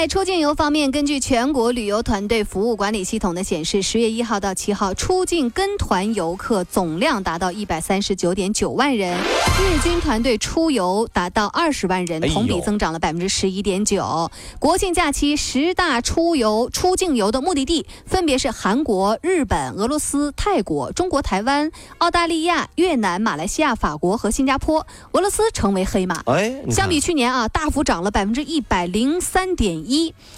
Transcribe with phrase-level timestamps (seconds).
[0.00, 14.30] 在出境游方面，根据全国旅游团队服务管理系统的显示，十月一号到七号出境跟团游客总量达到一百三十九点九万人，日均团队出游达到二十万人，同比增长了百分之十一点九。
[14.58, 24.86] 国庆假期十大出游出境游的目的地分别是韩国、日本、俄罗斯、泰国、中国台湾、澳大利亚、越南、马来西亚、法国和新加坡。
[25.12, 26.22] 俄罗斯成为黑马。
[26.24, 29.89] 哎，相比去年啊，大幅涨了百分之一百零三点。
[29.89, 29.89] 一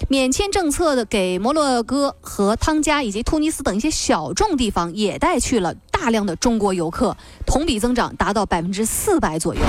[0.09, 9.61] 免签政策的给摩洛哥和汤加以及突尼斯等一些小众地方也带去了大量的中国游客，同比增长达到百分之四百左右。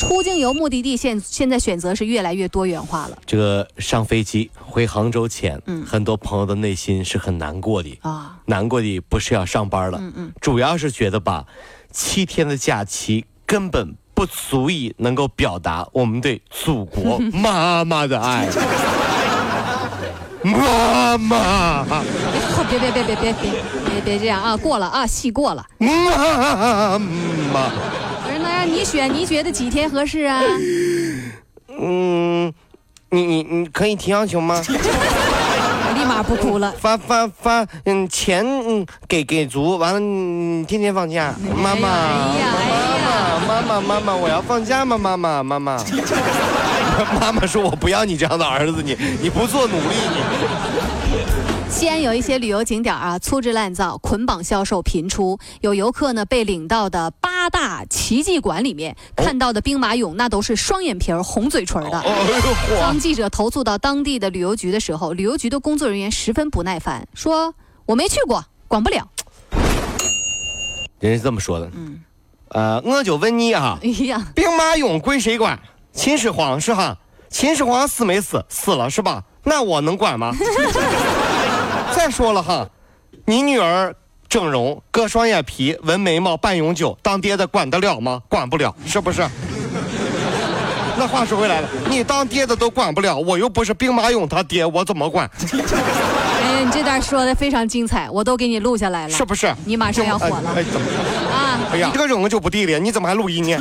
[0.00, 3.16] 出境游目的地现现在选择是越来越多元化了。
[3.24, 11.46] 这个上飞机回杭州前，嗯，很多朋友的内心是很难过的啊，难过的不是要上班了，嗯嗯，主要是觉得吧，
[11.92, 18.48] 七天的假期根本不足以能够表达我们对祖国 妈妈的爱。
[20.42, 21.84] 妈妈，
[22.68, 23.50] 别别别别别别
[23.84, 24.56] 别别这样啊！
[24.56, 25.64] 过了啊，戏过了。
[25.78, 27.70] 妈妈，
[28.24, 30.40] 不是那让你选，你觉得几天合适啊？
[31.80, 32.52] 嗯，
[33.10, 34.60] 你你你可以提要求吗？
[35.94, 36.72] 立马不哭了。
[36.80, 40.00] 发发发，嗯，钱嗯给给足，完了
[40.64, 41.34] 天天放假。
[41.56, 41.88] 妈妈，
[43.46, 44.98] 妈妈，妈妈，妈妈，我要放假吗？
[44.98, 45.76] 妈妈，妈妈。
[47.20, 49.94] 妈妈说：“我不要你这样的儿子，你你不做努力。”
[51.10, 55.38] 你西安有一些旅游景点啊，粗制滥造，捆绑销售频出。
[55.62, 62.04] 有游客呢被领到的八大奇迹馆里面看到的兵马俑，那都是双眼皮儿、红嘴唇的。
[62.78, 67.54] 当记者投诉到当地的旅游局的时候，旅游局的工作人员十分不耐烦，说
[67.86, 69.08] ：“我没去过，管不了。”
[71.00, 71.70] 人是这么说的。
[71.74, 72.00] 嗯，
[72.50, 75.58] 呃，我就问你啊， 哎呀兵马俑归谁管？
[75.92, 76.96] 秦始皇是哈，
[77.28, 78.44] 秦始皇死没死？
[78.48, 79.22] 死了是吧？
[79.44, 80.32] 那我能管吗？
[81.94, 82.66] 再说了哈，
[83.26, 83.94] 你女儿
[84.28, 88.22] 整容、割双眼皮、纹眉毛、半永久，当爹的管得了吗？
[88.28, 89.28] 管不了，是不是？
[90.96, 95.28] 那话说回来了，你当爹的都管不了，我又不是兵马俑他爹，我怎么管？
[96.42, 99.54] 哎，你这段说的非常精彩，我都给你录下来了，是不是？
[99.64, 100.86] 你马上要火了，哎，怎么？
[101.30, 103.58] 啊，哎呀，这个扔了就不地了，你怎么还录音呢？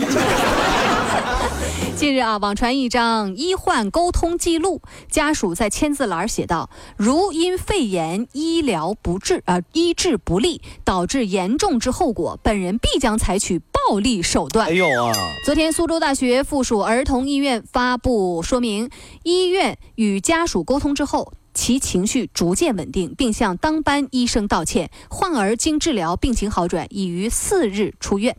[2.01, 15.13] 近日啊，网传一张医患沟通记录，家属在签字栏写道：“如因肺炎医疗不治啊，医治不力，导致严重之后果，本人必将采取暴力手段。”哎呦啊！
[15.45, 18.89] 昨天，苏州大学附属儿童医院发布说明，
[19.21, 24.89] 医院与家属沟通之后，其情绪逐渐稳定，并向当班医生道歉。
[25.07, 28.35] 患儿经治疗，病情好转，已于四日出院。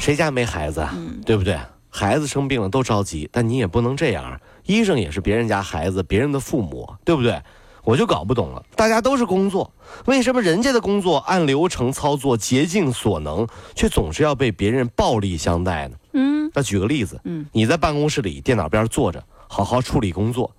[0.00, 0.98] 谁家没孩子啊？
[1.24, 1.56] 对不对？
[1.96, 4.40] 孩子生病了都着急，但你也不能这样。
[4.66, 7.40] 医生也是别人家孩子，别人的父母，对不对？
[7.84, 8.60] 我就搞不懂了。
[8.74, 9.72] 大家都是工作，
[10.06, 13.46] 为什么人家的工作按流程操作，竭尽所能，
[13.76, 15.96] 却总是要被别人暴力相待呢？
[16.14, 20.50] 嗯，那举个例子，嗯，你在办公室里电脑边坐着，好好处理工作，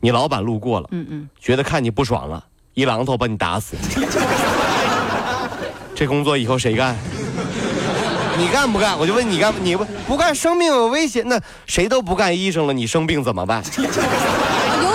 [0.00, 2.44] 你老板路过了，嗯嗯，觉得看你不爽了，
[2.74, 3.76] 一榔头把你打死，
[5.94, 6.96] 这工作以后谁干？
[8.36, 8.98] 你干不干？
[8.98, 13.62] 我就问你干不，你不不干，生命有危险，那谁都不干医生了，你生病怎么办？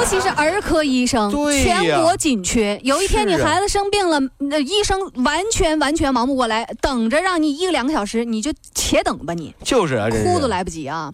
[0.08, 2.80] 尤其是儿科医生，全国紧缺。
[2.82, 11.14] 有一天你孩子生病了，那医生完全完全忙不过来，等着让你一个两个小时，你就且等吧，你就是啊，哭都来不及啊。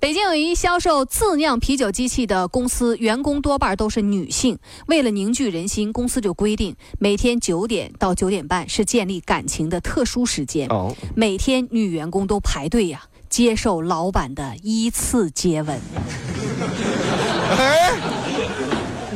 [0.00, 4.58] 北京有一销售自酿啤酒机器的公司，员工多半都是女性。
[4.88, 10.66] 为了凝聚人心，公司就规定每天九点到九点半是建立感情的特殊时间。
[10.68, 15.80] 哦，每天女员工都排队呀，接受老板的依次接吻。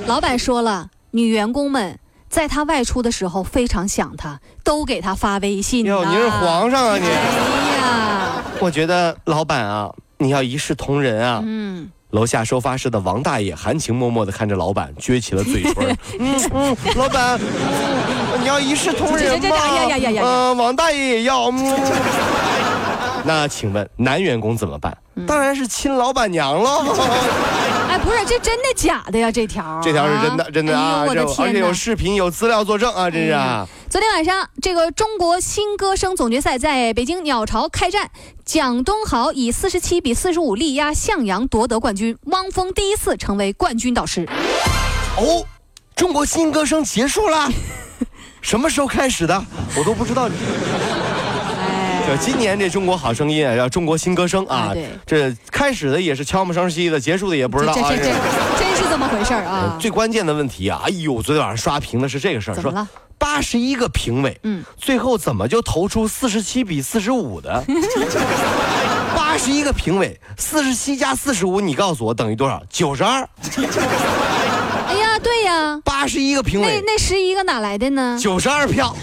[0.07, 1.99] 老板说了，女员工们
[2.29, 5.85] 在他外出的时候非常想他，都给他发微信。
[5.85, 7.07] 哟，你是皇上啊你？
[7.07, 9.91] 哎呀，我觉得老板啊。
[10.19, 11.43] 你要一视同仁啊！
[11.45, 15.95] 嗯，楼下收发室的王大爷含情脉脉地看着老板，撅起了嘴唇。
[16.19, 17.39] 嗯嗯，老板，
[18.41, 19.57] 你要一视同仁吗？
[20.23, 21.51] 嗯，王大爷也要。
[23.27, 24.97] 那请问男员工怎么办？
[25.27, 26.95] 当然是亲老板娘喽。
[27.89, 29.31] 哎，不是，这真的假的呀？
[29.31, 31.05] 这条这条是真的，真的啊！
[31.07, 33.11] 我的天而且有视频、有资料作证啊！
[33.11, 33.67] 真是啊！
[33.89, 38.11] 昨天晚上，这个中国新歌声总决赛在北京鸟巢开战，
[38.45, 44.29] 蒋东豪以四十七比四十五力压向阳夺得冠军，汪峰第一次成为冠军导师。
[45.17, 45.47] 哦，
[45.95, 47.49] 中国新歌声结束了，
[48.43, 49.45] 什么时候开始的？
[49.77, 50.29] 我都不知道。
[52.07, 54.73] 就今年这中国好声音啊，叫中国新歌声啊，
[55.05, 58.05] 这开始的也是悄无声息的，结束的也不知道啊，这这
[58.59, 59.77] 真是这么回事啊！
[59.81, 62.89] 最关键的问题啊，哎呦，昨天晚上刷屏的是这个事儿，说
[63.19, 67.65] 八十一个评委，嗯，最后怎么就投出四十七比四十五的？
[69.17, 72.63] 八十一个评委，四十七加四十五，你告诉我等于多少？
[72.71, 73.29] 九十二。
[74.87, 78.17] 哎呀，对呀，八十一个评委，那那十一个哪来的呢？
[78.23, 78.95] 九十二票。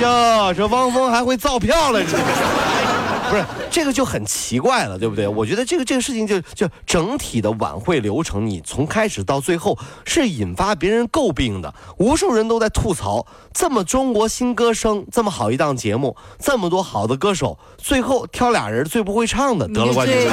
[0.00, 2.02] 哟，这汪峰还会造票了，
[3.30, 5.26] 不是这个就很奇怪了，对不对？
[5.26, 20.16] 我觉得这个这个事情就就整体的晚会流程，你从开始到最后是引发别人诟病的，无数人都在吐槽，这么中国新歌声这么好一档节目，这么多好的歌手，最后挑俩人最不会唱的得了冠军。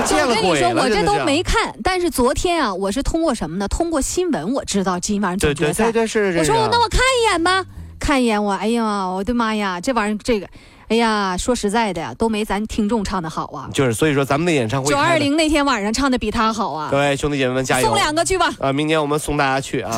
[0.00, 3.68] 我跟你说，我这都没看，但是昨天啊，我是通过什么呢？
[3.68, 5.84] 通过新闻我知道今晚总决赛。
[5.90, 7.66] 对对对，是我说那我看一眼吧。
[8.10, 10.46] 看一眼我，哎呀，我的妈呀，这玩意儿这个，
[10.88, 13.70] 哎呀，说实在的呀，都没咱听众唱的好啊。
[13.72, 16.88] 就是，所以说咱们的演唱会，九二零那天晚上唱的比他好啊。
[16.90, 17.86] 各位兄弟姐妹们加油！
[17.86, 18.52] 送两个去吧。
[18.58, 19.92] 啊，明年我们送大家去啊。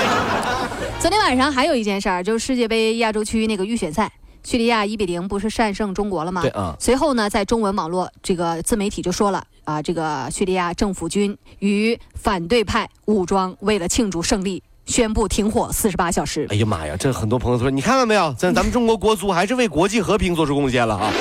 [0.98, 4.10] 昨天晚上还有一件事儿，就是世界杯亚洲区那个预选赛，
[4.42, 6.40] 叙利亚一比零不是战胜中国了吗？
[6.40, 6.74] 对啊。
[6.80, 14.62] 随后呢，在中文网络这个自媒体就说了啊，这个叙利亚政府军与反对派武装为了庆祝胜利。
[14.90, 16.48] 宣布停火四十八小时。
[16.50, 18.34] 哎呀妈呀，这很多朋友说，你看到没有？
[18.36, 21.12] 咱咱们中国国足还是为国际和平做出贡献了啊！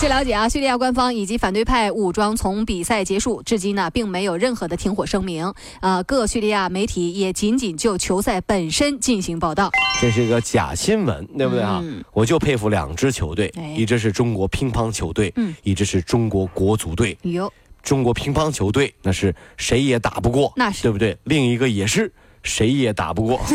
[0.00, 5.52] 据了解啊，叙利亚官方以及反对派武装从比赛结束至今呢，并没有任何的停火声明。
[5.80, 9.72] 呃，各叙利亚媒体也仅仅就球赛本身进行报道。
[10.00, 11.82] 这是一个假新闻，对不对啊？
[12.12, 17.18] 我就佩服两支球队，一支是中国乒乓球队，嗯，一支是中国国足队。
[17.22, 17.52] 哟，
[17.82, 21.18] 中国乒乓球队那是谁也打不过，那是对不对？
[21.24, 22.10] 另一个也是。
[22.42, 23.40] 谁也打不过。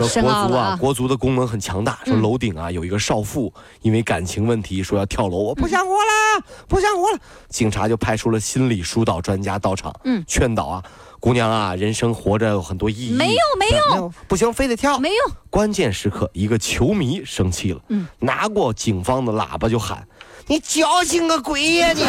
[0.00, 1.98] 说国足啊，国足的功能很强大。
[2.06, 3.52] 说楼顶啊有一个少妇，
[3.82, 7.18] 因为感情问题说要跳楼，我不想活了，不想活了。
[7.50, 10.82] 警察就派出了心理疏导专家到场，嗯，劝导啊，
[11.18, 13.12] 姑娘啊，人生活着有很多意义。
[13.12, 14.98] 没有没有，不行，非得跳。
[14.98, 15.32] 没有。
[15.50, 20.08] 关键时刻，一个球迷生气了，嗯，拿过警方的喇叭就喊。
[20.50, 22.02] 你矫情个鬼呀你！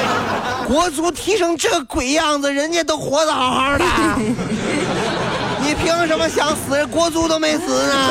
[0.66, 3.84] 国足踢成这鬼样子，人家都活得好好的，
[5.60, 6.86] 你凭什么想死？
[6.86, 8.08] 国足都没死呢！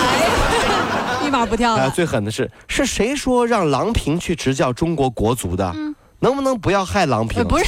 [1.25, 1.89] 一马不跳了。
[1.89, 5.73] 最狠的是，是谁说让郎平去执教中国国足的？
[6.19, 7.43] 能不能不要害郎平？
[7.43, 7.65] 不是。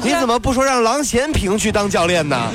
[0.00, 2.50] 你怎么不说让郎咸平去当教练呢？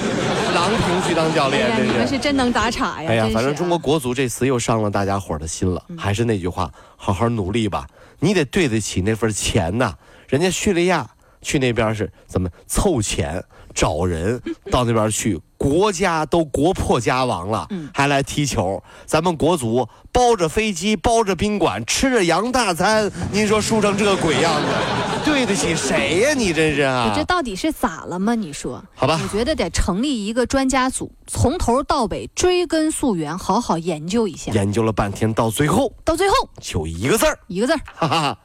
[0.63, 3.09] 郎平去当教练，你们是真能打岔呀！
[3.09, 5.83] 哎呀，反正中国国足这次又伤了大家伙的心了。
[5.97, 6.71] 还是那句话。
[6.95, 7.85] 好好努力吧，
[8.19, 9.93] 你得对得起那份钱呐。
[10.29, 11.05] 人家叙利亚
[11.41, 13.43] 去那边是怎么凑钱
[13.73, 18.83] 找人到那边去，国家都国破家亡了，还来踢球。
[19.05, 24.67] 咱们国足包着飞机，包着宾馆，吃着洋大餐，您说输成这个鬼样子，
[25.23, 26.33] 对得起谁呀？
[26.33, 27.13] 你真是啊！
[27.15, 28.35] 这到底是咋了吗？
[28.35, 28.83] 你说？
[28.93, 34.51] 好吧，我觉得得成立一个专家组，从头到尾追根溯源，好好研究一下。
[34.51, 38.37] 研究了半天，到最后，到最后就一个字儿，一个字儿，哈哈。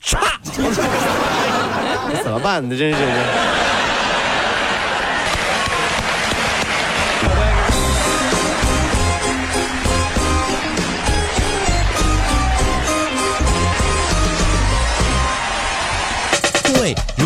[0.00, 0.38] 差，
[2.22, 2.78] 怎么办呢？
[2.78, 3.57] 真是。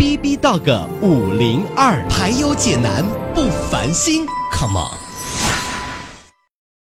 [0.00, 3.04] B B Dog 五零二，排忧解难
[3.34, 4.99] 不烦心，Come on。